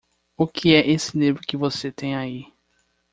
[0.35, 2.51] O que é esse livro que você tem aí?